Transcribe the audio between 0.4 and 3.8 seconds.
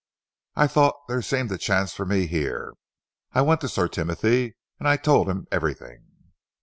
I thought there seemed a chance for me here. I went to